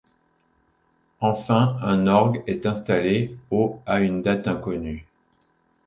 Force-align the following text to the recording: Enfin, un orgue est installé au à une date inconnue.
Enfin, 1.19 1.77
un 1.83 2.07
orgue 2.07 2.41
est 2.47 2.65
installé 2.65 3.37
au 3.51 3.79
à 3.85 3.99
une 4.01 4.23
date 4.23 4.47
inconnue. 4.47 5.05